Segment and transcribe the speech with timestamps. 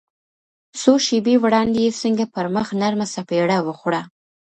[0.79, 4.01] څو شېبې وړاندې يې څنګه پر مخ نرمه څپېړه وخوړه.